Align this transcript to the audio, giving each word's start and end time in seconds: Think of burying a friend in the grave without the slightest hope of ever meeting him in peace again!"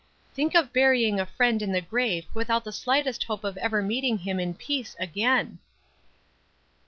Think 0.33 0.55
of 0.55 0.73
burying 0.73 1.19
a 1.19 1.27
friend 1.27 1.61
in 1.61 1.73
the 1.73 1.79
grave 1.81 2.25
without 2.33 2.63
the 2.63 2.71
slightest 2.71 3.25
hope 3.25 3.43
of 3.43 3.55
ever 3.57 3.83
meeting 3.83 4.17
him 4.17 4.39
in 4.39 4.55
peace 4.55 4.95
again!" 4.99 5.59